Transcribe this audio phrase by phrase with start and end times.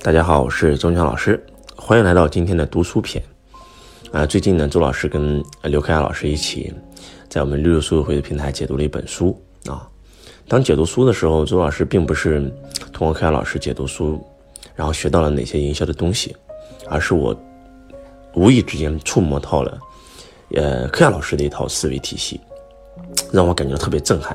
[0.00, 1.44] 大家好，我是周强老师，
[1.74, 3.22] 欢迎来到今天的读书篇。
[4.12, 6.72] 啊，最近呢，周老师跟刘开亚老师一起
[7.28, 9.86] 在我们六六书友会的平台解读了一本书啊。
[10.46, 12.40] 当解读书的时候，周老师并不是
[12.92, 14.24] 通过开亚老师解读书，
[14.76, 16.34] 然后学到了哪些营销的东西，
[16.88, 17.36] 而是我
[18.34, 19.78] 无意之间触摸到了
[20.54, 22.40] 呃开亚老师的一套思维体系，
[23.32, 24.34] 让我感觉特别震撼。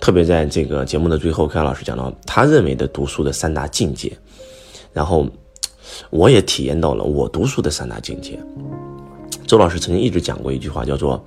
[0.00, 4.16] 特别在这个节目的最后，开亚老师讲到他认为的读书的三大境界。
[4.92, 5.26] 然后，
[6.10, 8.38] 我也体验到了我读书的三大境界。
[9.46, 11.22] 周老师曾经一直讲过一句话，叫做：“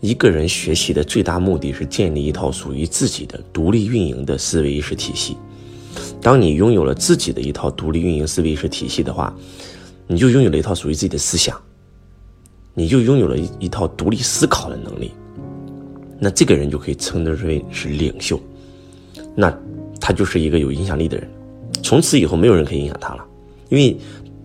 [0.00, 5.36] 一个人学习的最大目的是建立一套属于自己的独立运营的思维意识体系。
[6.20, 9.34] 当你拥有了自己的一套独立运营思维意识体系的话，
[10.06, 11.60] 你就拥有了一套属于自己的思想，
[12.74, 15.12] 你就拥有了一一套独立思考的能力。
[16.18, 18.40] 那这个人就可以称得为是领袖，
[19.36, 19.56] 那
[20.00, 21.28] 他就是一个有影响力的人。”
[21.88, 23.26] 从此以后，没有人可以影响他了，
[23.70, 23.96] 因为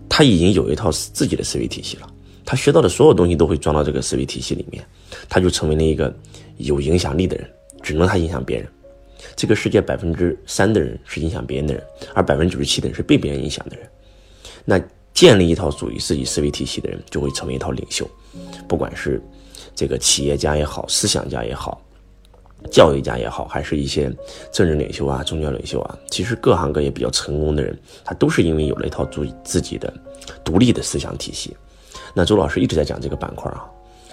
[0.08, 2.10] 他已经有一套自己的思维体系了。
[2.42, 4.82] 他学到的所有东西都会装到这个思维体系里面，
[5.28, 6.10] 他就成为了一个
[6.56, 7.46] 有影响力的人。
[7.82, 8.66] 只能他影响别人。
[9.36, 11.84] 这个世界百分之三的人是影响别人的人，
[12.14, 13.86] 而百分之九十七的人是被别人影响的人。
[14.64, 14.80] 那
[15.12, 18.08] 建立一套属于自己思维体系的人，就会成为一套领袖，
[18.66, 19.22] 不管是
[19.74, 21.78] 这个企业家也好，思想家也好。
[22.70, 24.12] 教育家也好，还是一些
[24.50, 29.92] 政治领袖啊、宗教领袖啊，其实各行各业比较成功的人，他都是因为有了一套自自己的
[30.42, 31.56] 独立的思想体系。
[32.14, 33.64] 那周老师一直在讲这个板块啊，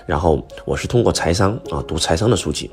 [0.05, 2.69] 然后我是通过财商啊读财商的书籍，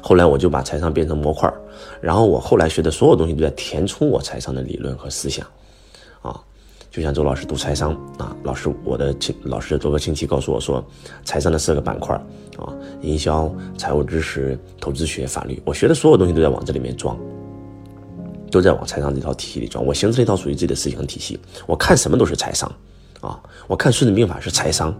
[0.00, 1.52] 后来我就把财商变成模块，
[2.00, 5.46] 然后我后来学的所有东西都在填充我财商的理论和思想，
[6.92, 10.84] 就像周老师读财商啊，老师我的亲老师多个亲戚告诉我说，
[11.24, 12.14] 财商的四个板块
[12.58, 12.68] 啊，
[13.00, 17.18] 营销、财务知识、投资学、法律，我学的所有东西都在往这里面装，
[18.50, 19.82] 都在往财商这套体系里装。
[19.82, 21.40] 我形成一套属于自己的思想体系。
[21.66, 22.70] 我看什么都是财商
[23.22, 24.90] 啊，我看《孙子兵法》是财商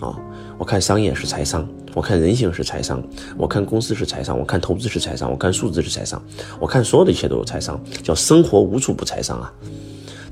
[0.00, 0.18] 啊，
[0.56, 3.02] 我看商业是财商，我看人性是财商，
[3.36, 6.22] 我看公司是财商，我看投资是财商，我看数字是财商，
[6.58, 9.52] 我看所有的一切都有财商，叫生活无处不财商啊。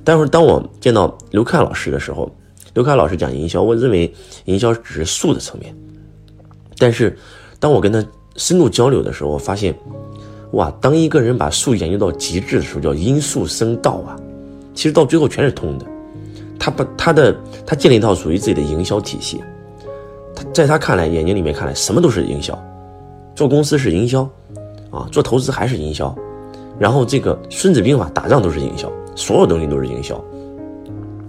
[0.04, 2.30] 待会儿当我见到刘凯老师的时候，
[2.74, 4.12] 刘凯老师讲营销，我认为
[4.46, 5.74] 营销只是术的层面。
[6.78, 7.16] 但是，
[7.58, 8.02] 当我跟他
[8.36, 9.74] 深度交流的时候，我发现，
[10.52, 14.16] 哇，当一个人把术研究到极致的时候，叫因术生道啊。
[14.74, 15.86] 其实到最后全是通的。
[16.58, 17.36] 他把他的
[17.66, 19.42] 他建立一套属于自己的营销体系。
[20.34, 22.58] 他在他看来，眼睛里面看来，什么都是营销。
[23.34, 24.22] 做公司是营销，
[24.90, 26.14] 啊，做投资还是营销。
[26.78, 28.90] 然后这个《孙子兵法》打仗都是营销。
[29.14, 30.22] 所有东西都是营销，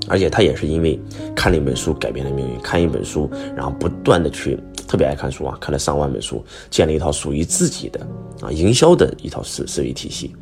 [0.07, 0.99] 而且他也是因为
[1.35, 7.99] 看了一本书改变了命运，看一本书，然后不断的去特别爱看书啊，看了上万本书，建立一套属于自己的
[8.41, 10.33] 啊营销的一套思思维体系。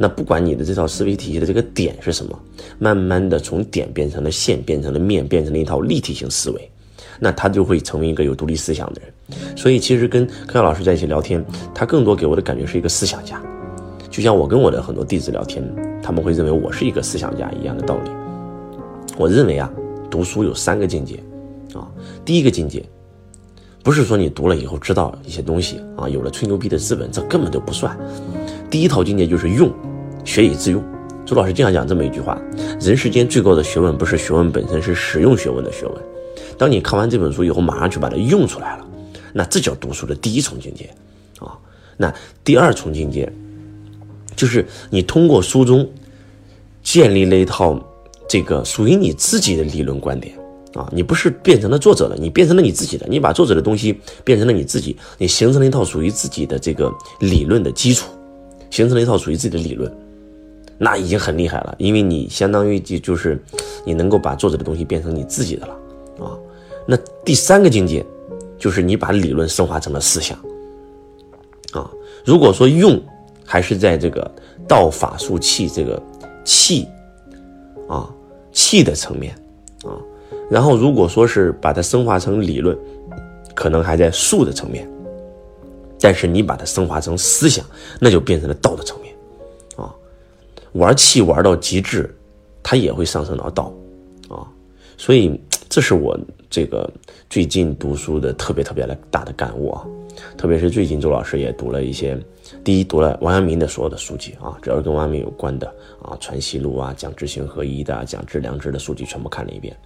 [0.00, 2.38] 那不管你的这套思维体系的这个点是什么，
[2.78, 6.70] 慢慢的从点变成了线，变成了面，变成了一套立体性思维，
[7.18, 9.12] 那他就会成为一个有独立思想的人。
[9.56, 11.44] 所以其实跟柯老师在一起聊天，
[11.74, 13.42] 他更多给我的感觉是一个思想家。
[14.08, 15.62] 就像我跟我的很多弟子聊天，
[16.08, 18.10] 他们会认为我是一个思想家一样的道理。
[19.18, 19.70] 我认为啊，
[20.10, 21.22] 读书有三个境界，
[21.74, 21.86] 啊，
[22.24, 22.82] 第一个境界，
[23.82, 27.94] 不是说你读了以后知道一些东西啊，有了吹牛逼的资本，这根本都不算。
[28.70, 29.70] 第一套境界就是用，
[30.24, 30.82] 学以致用。
[31.26, 32.40] 朱老师经常讲这么一句话：
[32.80, 35.94] 人世间最高的学问不是学问本身，是使用学问的学问。
[36.56, 38.86] 当你看完这本书以后，马上去把它用出来了，
[39.34, 40.88] 那这叫读书的第一重境界，
[41.38, 41.52] 啊，
[41.98, 42.10] 那
[42.42, 43.30] 第二重境界。
[44.38, 45.86] 就是你通过书中
[46.80, 47.76] 建立了一套
[48.28, 50.32] 这个属于你自己的理论观点
[50.74, 58.08] 啊，你不是变成了作者了，你变成了你自己的，你把作者的东西变成了你自己，你形成了一套属于自己的这个理论的基础，
[58.70, 59.92] 形成了一套属于自己的理论，
[60.78, 63.42] 那已经很厉害了，因为你相当于就就是
[63.84, 65.72] 你能够把作者的东西变成你自己的了
[66.24, 66.38] 啊。
[66.86, 68.06] 那第三个境界
[68.56, 70.38] 就是你把理论升华成了思想
[71.72, 71.90] 啊。
[72.24, 73.02] 如果说用。
[73.50, 74.30] 还是在这个
[74.68, 76.00] 道法术器这个
[76.44, 76.86] 气
[77.88, 78.12] 啊
[78.52, 79.34] 气的层面
[79.84, 79.96] 啊，
[80.50, 82.76] 然后如果说是把它升华成理论，
[83.54, 84.86] 可能还在术的层面，
[85.98, 87.64] 但是你把它升华成思想，
[87.98, 89.14] 那就变成了道的层面
[89.76, 89.94] 啊。
[90.72, 92.14] 玩气玩到极致，
[92.62, 93.72] 它也会上升到道
[94.28, 94.44] 啊。
[94.98, 95.40] 所以
[95.70, 96.18] 这是我
[96.50, 96.90] 这个
[97.30, 99.86] 最近读书的特别特别的大的感悟啊。
[100.36, 102.18] 特别是最近，周老师也读了一些，
[102.62, 105.66] 第一读了王阳明的所有的书籍啊，只要是跟王阳明有关的
[106.02, 109.76] 啊，《传习录》啊，讲知行合一的，讲致良知的书籍全部看了一遍。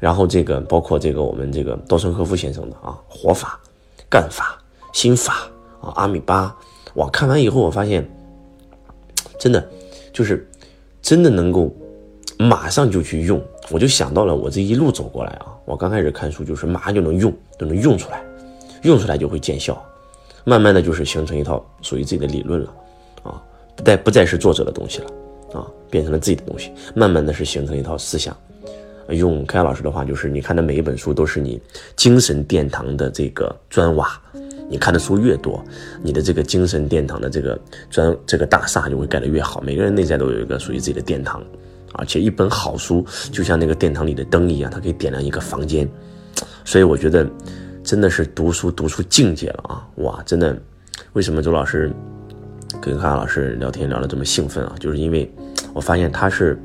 [0.00, 3.58] 然后这个包括这个我们这个稻盛和夫先生的啊，《活法》
[4.10, 4.58] 《干法》
[4.98, 5.48] 《心法》
[5.86, 6.54] 啊，《阿米巴》，
[7.00, 8.06] 哇，看完以后我发现，
[9.38, 9.66] 真的
[10.12, 10.46] 就是
[11.00, 11.74] 真的能够
[12.38, 13.40] 马上就去用。
[13.70, 18.22] 我就想到了我这一路走过来啊，我刚开始看书就是马上就能用，就能用出来，
[18.84, 19.84] 用出来就会见效，
[20.44, 22.74] 慢慢的就是形成一套属于自己的理论了，
[23.24, 23.42] 啊，
[23.76, 28.36] 不再不再是作者的东西了，啊，变成了自己的东西，慢慢的是形成一套思想。
[29.08, 31.60] 用开老师的话就是，你看的每一本书都是你
[31.96, 34.18] 精神殿堂的这个砖瓦，
[34.70, 35.62] 你看的书越多，
[36.02, 37.58] 你的这个精神殿堂的这个
[37.90, 39.60] 砖这个大厦就会盖得越好。
[39.60, 41.42] 每个人内在都有一个属于自己的殿堂。
[41.96, 45.88] 而且一本好书就像那个殿堂里的灯一样，它可以点亮一个房间。
[46.64, 47.24] 所以我觉得，
[47.84, 49.86] 真的是读书读出境界了啊！
[49.96, 50.56] 哇，真的，
[51.12, 51.92] 为什么周老师
[52.80, 54.74] 跟韩老师聊天聊得这么兴奋啊？
[54.80, 55.30] 就是因为
[55.74, 56.58] 我发现他是，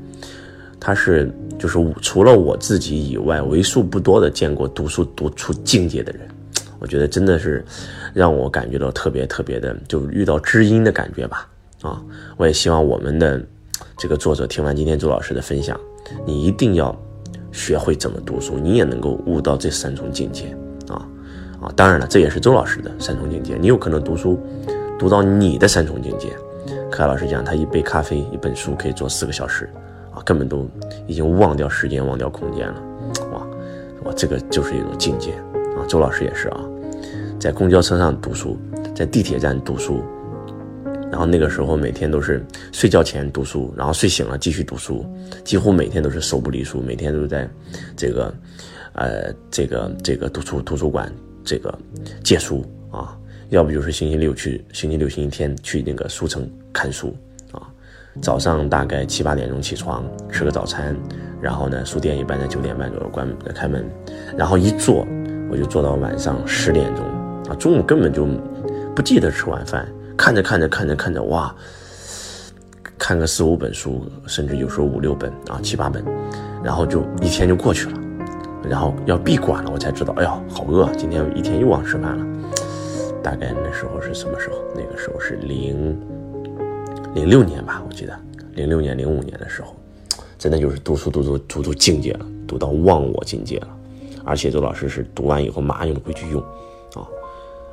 [0.80, 6.26] 他是就是除了我自己以外，为数不多的见过读书读出境界的人。
[6.78, 7.62] 我觉得真的是
[8.14, 11.46] 让我感觉到特别特别的，就遇到知音的感觉吧。
[11.82, 12.02] 啊，
[12.38, 13.40] 我也希望我们的。
[13.96, 15.78] 这个作者听完今天周老师的分享，
[16.26, 16.98] 你一定要
[17.52, 20.56] 学会怎么读书，你也能够悟到这三重境界
[21.60, 21.72] 啊！
[21.76, 23.56] 当然了，这也是周老师的三重境界。
[23.56, 24.38] 你有可能读书
[24.98, 26.28] 读到你的三重境界。
[26.90, 29.68] 可爱老师讲，他一杯咖啡、一本书可以坐四个小时
[30.12, 30.68] 啊，根本都
[31.06, 32.82] 已经忘掉时间、忘掉空间了。
[33.32, 33.46] 哇，
[34.04, 35.32] 哇，这个就是一种境界
[35.76, 35.86] 啊！
[35.86, 36.60] 周老师也是啊，
[37.38, 38.58] 在公交车上读书，
[38.94, 40.02] 在地铁站读书。
[41.10, 45.04] 然后那个时候每天都是睡觉前读书，然后睡醒了继续读书，
[45.44, 47.50] 几乎每天都是手不离书，每天都在
[47.96, 48.32] 这个，
[48.92, 51.12] 呃，这个这个图书图书馆
[51.44, 51.76] 这个
[52.22, 53.16] 借书啊，
[53.48, 57.16] 要不就是星期六去，星期六星期天去那个书城看书
[57.52, 57.62] 啊。
[58.20, 60.96] 早上大概七八点钟起床吃个早餐，
[61.40, 63.84] 然后呢，书店一般在九点半左右关开门，
[64.36, 65.06] 然后一坐
[65.50, 67.04] 我就坐到晚上十点钟
[67.48, 68.26] 啊，中午根本就
[68.94, 69.86] 不记得吃晚饭。
[70.16, 71.54] 看着看着看着看着，哇，
[72.98, 76.04] 看个四五本书，甚至有时候五六本啊，七八本，
[76.62, 77.99] 然后就一天就过去了，
[78.68, 82.26] 然后要闭馆了，我才知道，哎呀，好饿，今天一天又忘吃饭了。
[83.22, 84.56] 大概那时候是什么时候？
[84.74, 85.98] 那个时候是零
[87.14, 88.18] 零六年吧，我记得
[88.54, 89.74] 零六年、零五年的时候，
[90.38, 93.68] 真的就是读书读读读读境界了，读到忘我境界了。
[94.24, 96.40] 而且周老师是读完以后马上就会去用，
[96.94, 97.06] 啊，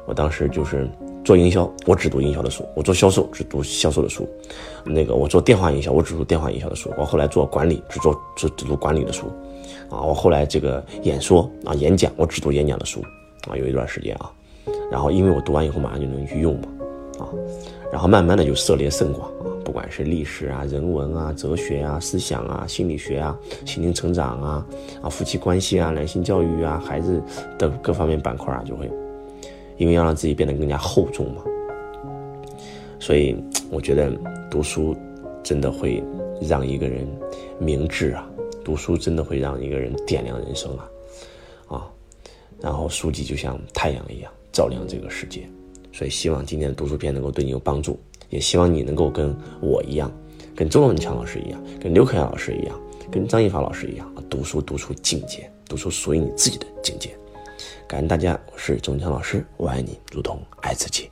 [0.05, 0.87] 我当时就是。
[1.25, 4.25] 做营销，我只读营销的书；我做销售，只读销售的书。
[4.85, 6.89] 那个我做电话营销，我只读电话营销的书。
[6.97, 9.25] 我后来做管理，只做只只读管理的书。
[9.89, 13.01] 啊，我后来这个演说啊演讲，我只读演讲的书。
[13.47, 14.29] 啊，有一段时间啊，
[14.91, 16.67] 然后因为我读完以后马上就能去用嘛，
[17.19, 17.23] 啊，
[17.93, 24.65] 然后慢慢的就涉猎甚广啊，不管是历史啊、人文啊、哲学啊、思想啊、心理学啊、心灵成长啊、
[25.01, 27.23] 啊夫妻关系啊、男性教育啊、孩子
[27.57, 28.91] 的各方面板块啊，就会。
[29.77, 31.43] 因为要让自己变得更加厚重嘛，
[32.99, 33.37] 所以
[33.69, 34.11] 我觉得
[34.49, 34.93] 读书
[35.41, 36.03] 真的会
[36.41, 37.07] 让一个人
[37.59, 38.27] 明智啊，
[38.67, 40.89] 读书真的会让一个人点亮人生啊，
[41.69, 41.87] 啊，
[42.59, 45.49] 然后书籍就像太阳一样照亮这个世界，
[45.93, 47.97] 所以希望今天的读书篇能够对你有帮助，
[48.27, 50.11] 也希望你能够跟我一样，
[50.53, 52.77] 跟周文强老师一样，跟刘可阳老师一样，
[53.09, 57.17] 跟张一发老师一样，读书读出境界，读出属于你自己的境界。
[57.87, 61.09] 感恩大家，我是钟强老师，我爱你如同爱自己。